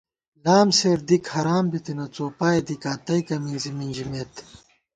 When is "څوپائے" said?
2.15-2.61